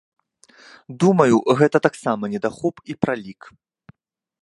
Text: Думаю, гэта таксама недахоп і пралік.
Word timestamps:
Думаю, 1.03 1.35
гэта 1.61 1.77
таксама 1.87 2.23
недахоп 2.35 2.75
і 2.95 2.99
пралік. 3.05 3.41